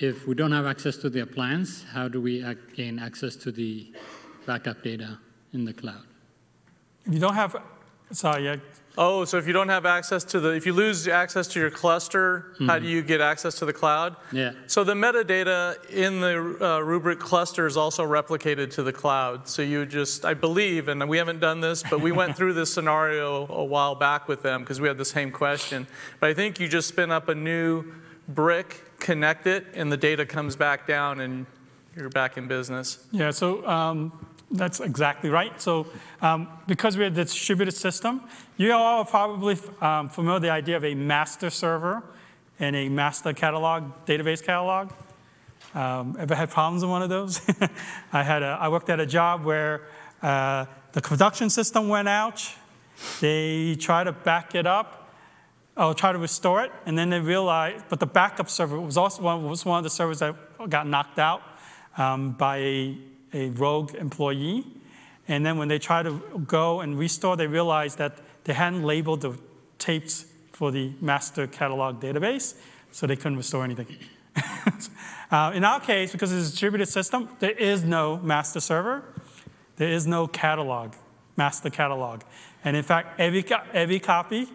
[0.00, 3.92] if we don't have access to the appliance, how do we gain access to the
[4.46, 5.18] backup data
[5.52, 6.04] in the cloud?
[7.06, 7.56] If you don't have,
[8.10, 8.60] sorry,
[8.96, 11.70] Oh, so if you don't have access to the, if you lose access to your
[11.70, 12.68] cluster, mm-hmm.
[12.68, 14.14] how do you get access to the cloud?
[14.30, 14.52] Yeah.
[14.68, 19.48] So the metadata in the uh, Rubrik cluster is also replicated to the cloud.
[19.48, 22.72] So you just, I believe, and we haven't done this, but we went through this
[22.72, 25.88] scenario a while back with them because we had the same question.
[26.20, 27.84] But I think you just spin up a new
[28.28, 31.44] brick, connect it, and the data comes back down and
[31.94, 33.06] you're back in business.
[33.12, 34.12] Yeah, so um,
[34.50, 35.60] that's exactly right.
[35.60, 35.86] So
[36.22, 38.22] um, because we're a distributed system,
[38.56, 42.02] you all are probably um, familiar with the idea of a master server
[42.58, 44.90] and a master catalog, database catalog.
[45.74, 47.42] Um, ever had problems in one of those?
[48.12, 49.82] I, had a, I worked at a job where
[50.22, 52.48] uh, the production system went out.
[53.20, 55.03] They tried to back it up
[55.76, 59.22] or try to restore it, and then they realized, but the backup server was also
[59.22, 60.36] one, was one of the servers that
[60.68, 61.42] got knocked out
[61.96, 62.98] um, by a
[63.34, 64.64] a rogue employee.
[65.26, 69.22] And then when they tried to go and restore, they realized that they hadn't labeled
[69.22, 69.36] the
[69.78, 72.54] tapes for the master catalog database,
[72.92, 73.88] so they couldn't restore anything.
[75.30, 79.02] uh, in our case, because it's a distributed system, there is no master server.
[79.76, 80.92] There is no catalog,
[81.36, 82.20] master catalog.
[82.64, 84.48] And in fact, every, every copy,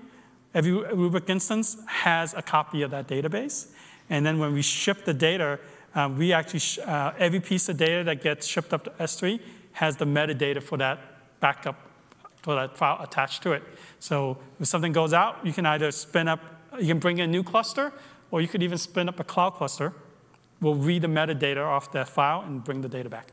[0.54, 3.68] every Rubrik instance has a copy of that database.
[4.10, 5.60] And then when we ship the data,
[5.95, 9.39] um, we actually, uh, every piece of data that gets shipped up to S3
[9.74, 11.00] has the metadata for that
[11.39, 11.89] backup
[12.41, 13.64] for that file attached to it.
[14.00, 16.39] So if something goes out, you can either spin up,
[16.80, 17.91] you can bring in a new cluster,
[18.32, 19.93] or you could even spin up a cloud cluster.
[20.62, 23.30] We'll read the metadata off that file and bring the data back.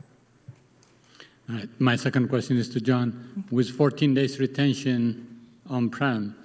[1.49, 1.69] All right.
[1.79, 3.45] My second question is to John.
[3.51, 5.39] With 14 days retention
[5.69, 6.35] on-prem,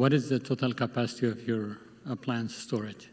[0.00, 1.76] what is the total capacity of your
[2.08, 3.10] appliance storage?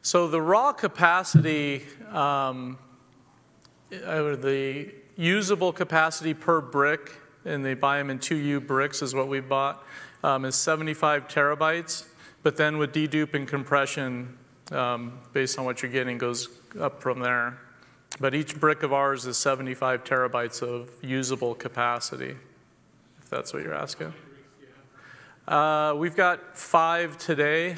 [0.00, 2.78] So the raw capacity, um,
[3.92, 9.28] uh, the usable capacity per brick, and they buy them in 2U bricks is what
[9.28, 9.84] we bought,
[10.22, 12.06] um, is 75 terabytes.
[12.42, 14.38] But then with dedupe and compression,
[14.72, 16.48] um, based on what you're getting, goes
[16.80, 17.58] up from there.
[18.18, 22.34] But each brick of ours is 75 terabytes of usable capacity,
[23.20, 24.14] if that's what you're asking.
[25.46, 27.76] Uh, we've got five today.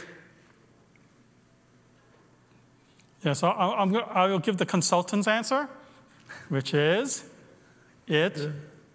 [3.24, 5.68] Yeah, so I, I'm, I will give the consultant's answer,
[6.48, 7.24] which is
[8.06, 8.38] it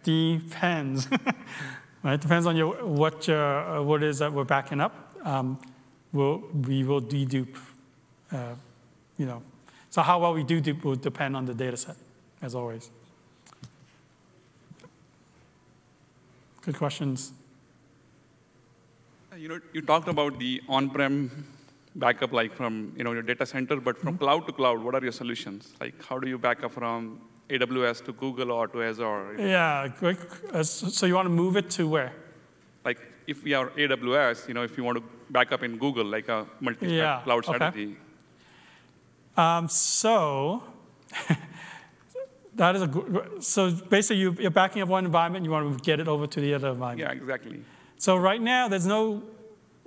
[0.03, 1.09] depends.
[2.03, 2.13] right?
[2.13, 5.15] It depends on your, what, your, uh, what it is that we're backing up.
[5.25, 5.59] Um,
[6.13, 7.57] we'll, we will dedupe,
[8.31, 8.55] uh,
[9.17, 9.43] you know.
[9.89, 11.97] So how well we do dupe will depend on the data set,
[12.41, 12.89] as always.
[16.61, 17.33] Good questions.
[19.41, 21.45] You know, you talked about the on-prem
[21.95, 25.01] backup, like from you know your data center, but from cloud to cloud, what are
[25.01, 25.73] your solutions?
[25.81, 27.19] Like, how do you back up from
[27.49, 29.37] AWS to Google or to Azure?
[29.39, 30.19] Yeah, great.
[30.53, 32.13] Uh, so you want to move it to where?
[32.85, 36.05] Like, if we are AWS, you know, if you want to back up in Google,
[36.05, 37.55] like a multi Yeah, cloud okay.
[37.55, 37.97] strategy.
[39.35, 40.61] Um, so
[42.53, 42.89] that is a
[43.41, 46.39] so basically you, you're backing up one environment, you want to get it over to
[46.39, 47.09] the other environment.
[47.09, 47.63] Yeah, exactly.
[48.01, 49.21] So right now there's no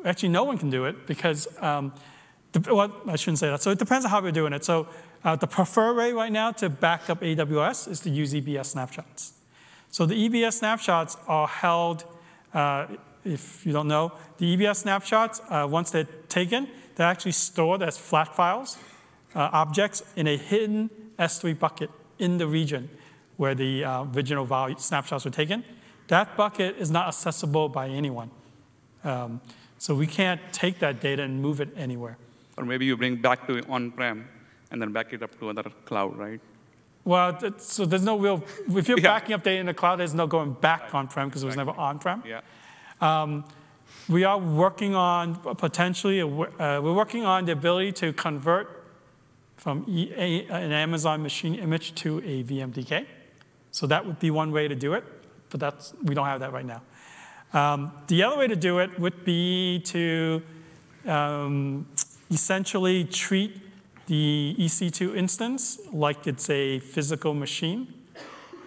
[0.05, 1.93] actually no one can do it because um,
[2.71, 3.61] well I shouldn't say that.
[3.61, 4.65] So it depends on how we're doing it.
[4.65, 4.87] So
[5.25, 9.33] uh, the preferred way right now to back up AWS is to use EBS snapshots.
[9.91, 12.05] So the EBS snapshots are held.
[12.53, 12.87] Uh,
[13.25, 17.99] if you don't know, the EBS snapshots, uh, once they're taken, they're actually stored as
[17.99, 18.79] flat files
[19.35, 20.89] uh, objects in a hidden
[21.19, 21.91] S3 bucket
[22.21, 22.91] in the region
[23.39, 25.65] where the uh, original value snapshots were taken.
[26.09, 28.31] That bucket is not accessible by anyone.
[29.05, 29.41] Um,
[29.79, 32.17] so we can't take that data and move it anywhere.
[32.57, 34.29] Or maybe you bring back to on-prem
[34.71, 36.41] and then back it up to another cloud, right?
[37.05, 39.03] Well, so there's no real, if you're Yeah.
[39.19, 41.73] backing up data in the cloud, there's no going back on-prem because it was never
[41.73, 42.23] on-prem.
[42.27, 43.43] Yeah.
[44.09, 46.27] We are working on potentially, uh,
[46.83, 48.85] we're working on the ability to convert
[49.57, 53.07] from E- a- an Amazon machine image to a VMDK.
[53.71, 55.05] So that would be one way to do it,
[55.55, 56.83] but that's, we don't have that right now.
[57.53, 60.43] Um, the other way to do it would be to
[61.07, 61.87] um,
[62.29, 63.61] essentially treat
[64.07, 67.95] the EC2 instance like it's a physical machine.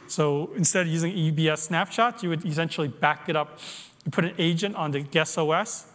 [0.08, 3.60] So instead of using EBS snapshots, you would essentially back it up.
[4.06, 5.88] You put an agent on the guest OS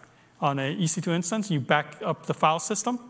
[0.43, 3.01] on an EC2 instance, you back up the file system,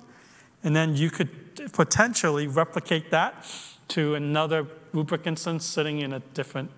[0.62, 1.30] and then you could
[1.72, 3.45] potentially replicate that
[3.89, 6.70] to another Rubrik instance sitting in a different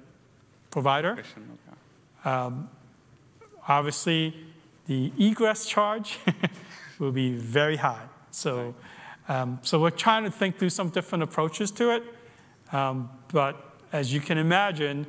[0.75, 1.13] provider.
[2.25, 2.53] Okay.
[3.67, 4.35] Obviously,
[4.87, 6.19] the egress charge
[6.99, 8.07] will be very high.
[8.31, 8.75] So,
[9.29, 12.03] um, so we're trying to think through some different approaches to it.
[12.73, 13.55] Um, but
[13.93, 15.07] as you can imagine,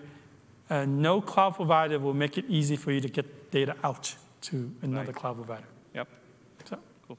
[0.70, 4.72] uh, no cloud provider will make it easy for you to get data out to
[4.82, 5.16] another Right.
[5.22, 5.68] cloud provider.
[5.94, 6.08] Yep.
[6.70, 7.18] So, Cool.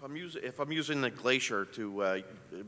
[0.00, 2.18] If I'm using, if I'm using the Glacier to uh,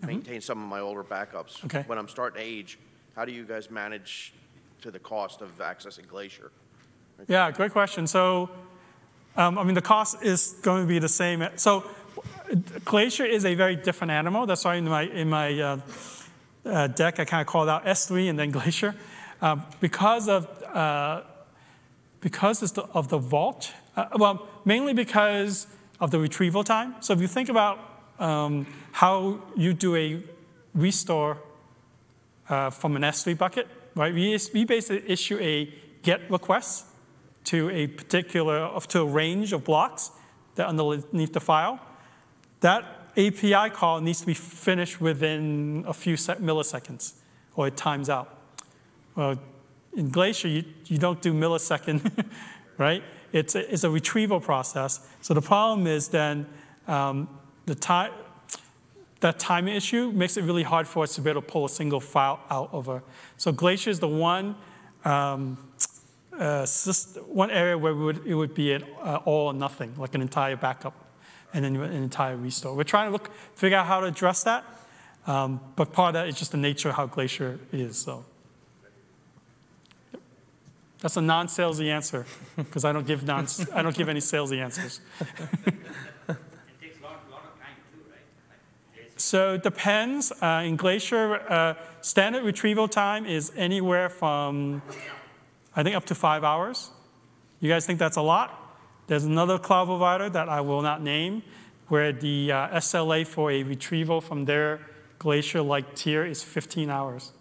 [0.07, 1.57] maintain some of my older backups.
[1.57, 1.67] Mm-hmm.
[1.67, 1.85] Okay.
[1.87, 2.79] When I'm starting to age,
[3.17, 4.35] how do you guys manage
[4.83, 6.51] to the cost of accessing Glacier?
[7.29, 8.07] Yeah, great question.
[8.07, 8.51] So,
[9.35, 11.49] um, I mean, the cost is going to be the same.
[11.57, 11.85] So,
[12.85, 14.45] Glacier is a very different animal.
[14.45, 15.81] That's why in my in my uh,
[16.67, 18.95] uh, deck I kind of called out S3 and then Glacier,
[19.41, 21.23] um, because of uh,
[22.21, 23.73] because it's the, of the vault.
[23.97, 25.67] Uh, well, mainly because
[26.03, 26.97] of the retrieval time.
[27.01, 27.79] So if you think about
[28.19, 30.21] um, how you do a
[30.75, 31.39] restore
[32.49, 34.13] uh, from an S3 bucket, right?
[34.13, 35.73] We, we basically issue a
[36.03, 36.87] GET request
[37.45, 40.11] to a particular, to a range of blocks
[40.57, 41.81] that underneath the file.
[42.61, 42.85] That
[43.17, 47.15] API call needs to be finished within a few milliseconds,
[47.55, 48.39] or it times out.
[49.15, 49.39] Well,
[49.95, 52.11] in Glacier, you, you don't do millisecond,
[52.79, 53.03] right?
[53.33, 55.07] It's a, it's a retrieval process.
[55.21, 56.47] So the problem is then
[56.87, 57.29] um,
[57.67, 58.13] the time,
[59.21, 61.69] that time issue makes it really hard for us to be able to pull a
[61.69, 63.03] single file out of a.
[63.37, 64.57] So Glacier is the one,
[65.05, 65.57] um,
[66.33, 70.15] uh, syst- one area where would, it would be an uh, all or nothing, like
[70.15, 70.95] an entire backup
[71.55, 72.75] and then an entire restore.
[72.75, 74.65] We're trying to look, figure out how to address that,
[75.27, 77.99] um, but part of that is just the nature of how Glacier is.
[77.99, 78.25] So
[81.03, 82.25] That's a non-salesy answer,
[82.57, 85.01] because I don't give non, I don't give any salesy answers.
[89.23, 90.33] So it depends.
[90.43, 94.83] Uh, in Glacier, uh, standard retrieval time is anywhere from,
[95.77, 96.91] I think, up to five hours.
[97.61, 98.77] You guys think that's a lot?
[99.07, 101.45] There's another cloud provider that I will not name,
[101.87, 104.81] where the uh, SLA for a retrieval from their
[105.21, 107.33] Glacier-like tier is 15 hours.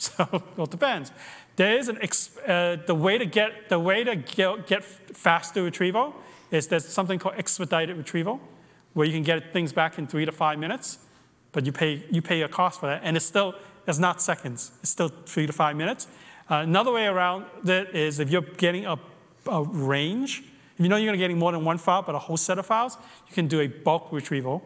[0.00, 1.12] So it depends.
[1.60, 6.14] There is an uh, the way to get the way to get, get faster retrieval
[6.50, 8.40] is there's something called expedited retrieval,
[8.94, 11.00] where you can get things back in three to five minutes,
[11.52, 13.54] but you pay you pay a cost for that, and it's still
[13.86, 14.70] it's not seconds.
[14.80, 16.06] It's still three to five minutes.
[16.50, 18.98] Uh, another way around it is if you're getting a,
[19.46, 20.42] a range,
[20.78, 22.58] if you know you're going to getting more than one file, but a whole set
[22.58, 22.96] of files,
[23.28, 24.62] you can do a bulk retrieval.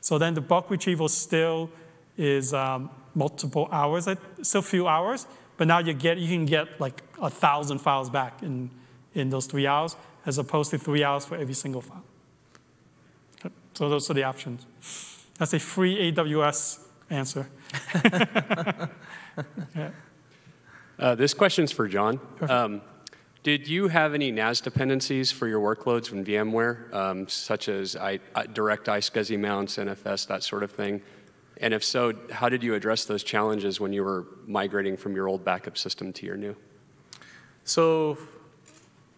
[0.00, 1.68] So then the bulk retrieval still
[2.16, 4.08] is um, multiple hours,
[4.40, 5.26] still few hours,
[5.58, 8.70] but now you get you can get like a thousand files back in
[9.14, 12.04] in those three hours, as opposed to three hours for every single file.
[13.74, 14.66] So those are the options.
[15.38, 16.80] That's a free AWS
[17.10, 17.48] answer.
[19.76, 19.90] yeah.
[20.98, 22.18] Uh, this question's for John.
[22.40, 22.82] Um,
[23.44, 28.18] did you have any NAS dependencies for your workloads from VMware, um, such as I,
[28.34, 31.00] I, direct iSCSI mounts, NFS, that sort of thing?
[31.60, 35.28] And if so, how did you address those challenges when you were migrating from your
[35.28, 36.56] old backup system to your new?
[37.64, 38.16] So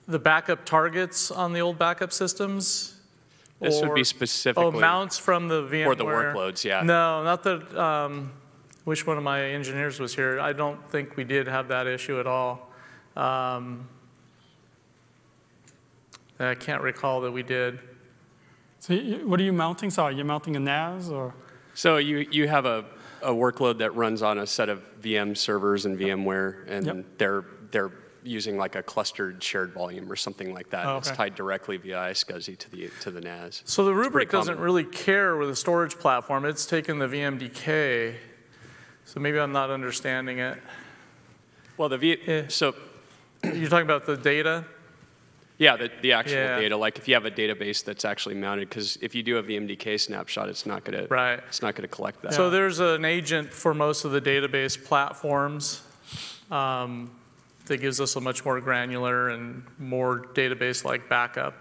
[0.09, 2.97] the backup targets on the old backup systems?
[3.61, 5.87] This would be specifically Oh, mounts from the VMware?
[5.87, 6.83] Or the workloads, yeah.
[6.83, 8.33] No, not that, um,
[8.87, 10.41] wish one of my engineers was here.
[10.41, 12.71] I don't think we did have that issue at all.
[13.17, 13.87] Um,
[16.39, 17.81] I can't recall that we did.
[18.79, 19.91] So what are you mounting?
[19.91, 21.35] Sorry, you're mounting a NAS or?
[21.75, 22.85] So you, you have a,
[23.23, 27.05] a workload that runs on a set of VM servers and VMware, and Yep.
[27.19, 27.93] they're, they're
[28.23, 30.85] using like a clustered shared volume or something like that.
[30.87, 33.63] Oh, It's tied directly via iSCSI to the, to the NAS.
[33.65, 36.45] So the Rubrik doesn't really care with a storage platform.
[36.45, 38.15] It's taken the VMDK.
[39.07, 40.59] So maybe I'm not understanding it.
[41.79, 42.43] Well, the V, Yeah.
[42.49, 42.75] so
[43.43, 44.67] You're talking about the data?
[45.61, 46.59] Yeah, the, the actual Yeah.
[46.59, 49.47] data, like if you have a database that's actually mounted, because if you do have
[49.47, 51.39] the VMDK snapshot, it's not gonna, Right.
[51.49, 52.33] it's not gonna collect that.
[52.33, 55.83] So there's an agent for most of the database platforms
[56.51, 57.11] um,
[57.67, 61.55] that gives us a much more granular and more database-like backup.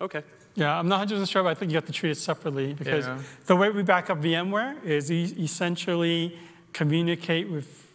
[0.00, 0.22] Okay,
[0.54, 3.06] Yeah, I'm not 100% sure, but I think you have to treat it separately because
[3.06, 3.18] Yeah.
[3.46, 6.38] the way we back up VMware is e- essentially
[6.74, 7.85] communicate with,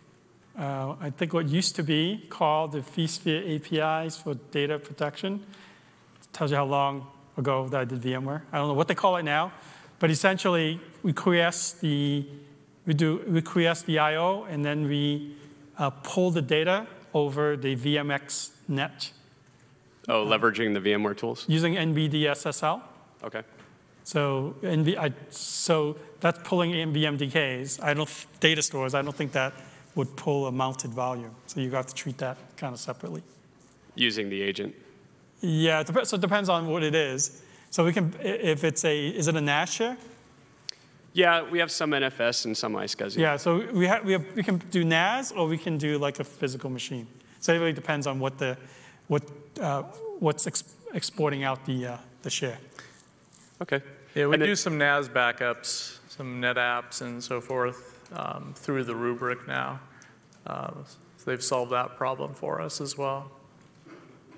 [0.61, 5.43] uh, I think what used to be called the vSphere APIs for data protection.
[6.33, 8.43] tells you how long ago that I did VMware.
[8.51, 9.51] I don't know what they call it now,
[9.97, 12.27] but essentially we quiesce the,
[12.85, 15.35] we do, we quiesce the IO and then we
[15.79, 16.85] uh, pull the data
[17.15, 19.11] over the VMX net
[20.09, 21.43] oh, leveraging the VMware tools?
[21.47, 22.81] using NBDSSL.
[23.23, 23.41] Okay,
[24.03, 27.83] So, NV, I, so that's pulling in VMDKs.
[27.83, 28.09] I don't,
[28.39, 29.53] data stores, I don't think that
[29.95, 31.35] would pull a mounted volume.
[31.47, 33.23] So you have to treat that kind of separately.
[33.95, 34.73] using the agent.
[35.41, 37.41] Yeah, it dep- so it depends on what it is.
[37.71, 39.97] So we can, if it's a, is it a NAS share?
[41.13, 43.17] Yeah, we have some NFS and some iSCSI.
[43.17, 46.19] Yeah, so we, have, we, have, we can do NAS or we can do like
[46.19, 47.05] a physical machine.
[47.41, 48.57] So it really depends on what the,
[49.07, 49.23] what,
[49.59, 49.81] uh,
[50.19, 50.63] what's ex-
[50.93, 52.57] exporting out the, uh, the share.
[53.61, 53.81] Okay.
[54.15, 58.83] Yeah, we And then- do some NAS backups, some NetApps and so forth um, through
[58.83, 59.79] the Rubrik now.
[60.45, 63.31] Uh, so They've solved that problem for us as well.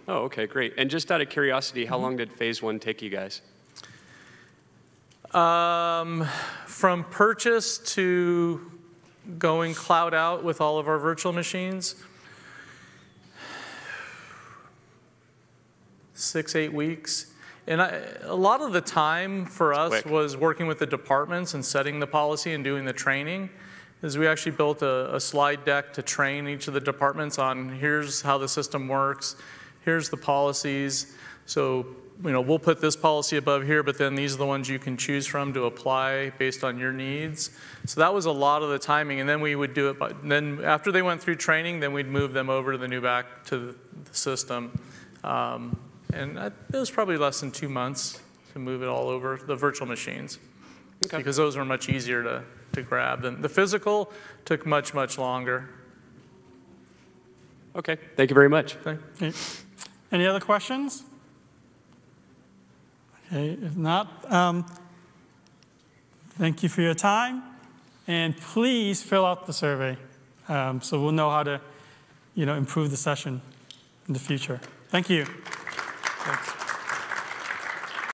[0.07, 0.74] Oh, okay, great.
[0.78, 3.41] And just out of curiosity, how long did phase one take you guys?
[5.34, 6.28] Um,
[6.67, 8.69] from purchase to
[9.39, 11.95] going cloud out with all of our virtual machines,
[16.13, 17.28] six, eight weeks.
[17.65, 20.05] And I, a lot of the time for us quick.
[20.05, 23.49] was working with the departments and setting the policy and doing the training.
[24.03, 27.69] Is we actually built a, a slide deck to train each of the departments on
[27.69, 29.37] here's how the system works,
[29.85, 31.15] here's the policies.
[31.45, 31.85] So,
[32.23, 34.77] you know, we'll put this policy above here, but then these are the ones you
[34.77, 37.49] can choose from to apply based on your needs.
[37.85, 39.97] So that was a lot of the timing, and then we would do it.
[39.97, 43.01] But then after they went through training, then we'd move them over to the new
[43.01, 43.75] back to the,
[44.05, 44.77] the system.
[45.23, 45.79] Um,
[46.13, 49.55] and that, it was probably less than two months to move it all over the
[49.55, 50.39] virtual machines
[51.05, 51.17] Okay.
[51.17, 52.43] because those were much easier to,
[52.74, 53.21] to grab.
[53.21, 54.11] than the physical
[54.45, 55.69] took much, much longer.
[57.76, 58.76] Okay, thank you very much.
[58.86, 59.34] Okay.
[60.11, 61.03] Any other questions?
[63.28, 64.65] Okay, if not, um,
[66.32, 67.41] thank you for your time.
[68.07, 69.97] And please fill out the survey
[70.49, 71.61] um, so we'll know how to,
[72.36, 73.41] you know, improve the session.
[74.07, 74.59] in the future.
[74.89, 75.26] Thank you.
[75.26, 76.62] Thanks.